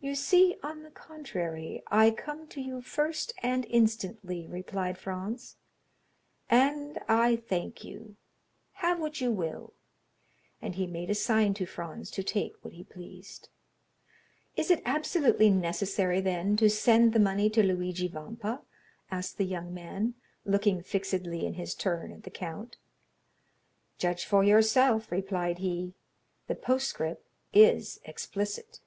"You 0.00 0.16
see, 0.16 0.56
on 0.64 0.82
the 0.82 0.90
contrary, 0.90 1.80
I 1.86 2.10
come 2.10 2.48
to 2.48 2.60
you 2.60 2.80
first 2.82 3.32
and 3.40 3.64
instantly," 3.70 4.48
replied 4.48 4.98
Franz. 4.98 5.54
"And 6.50 6.98
I 7.08 7.36
thank 7.36 7.84
you; 7.84 8.16
have 8.72 8.98
what 8.98 9.20
you 9.20 9.30
will;" 9.30 9.74
and 10.60 10.74
he 10.74 10.88
made 10.88 11.10
a 11.10 11.14
sign 11.14 11.54
to 11.54 11.66
Franz 11.66 12.10
to 12.10 12.24
take 12.24 12.56
what 12.64 12.74
he 12.74 12.82
pleased. 12.82 13.48
"Is 14.56 14.68
it 14.72 14.82
absolutely 14.84 15.50
necessary, 15.50 16.20
then, 16.20 16.56
to 16.56 16.68
send 16.68 17.12
the 17.12 17.20
money 17.20 17.48
to 17.50 17.62
Luigi 17.62 18.08
Vampa?" 18.08 18.62
asked 19.12 19.38
the 19.38 19.44
young 19.46 19.72
man, 19.72 20.14
looking 20.44 20.82
fixedly 20.82 21.46
in 21.46 21.54
his 21.54 21.76
turn 21.76 22.10
at 22.10 22.24
the 22.24 22.30
count. 22.30 22.76
"Judge 23.98 24.24
for 24.24 24.42
yourself," 24.42 25.12
replied 25.12 25.58
he. 25.58 25.94
"The 26.48 26.56
postscript 26.56 27.24
is 27.52 28.00
explicit." 28.04 28.80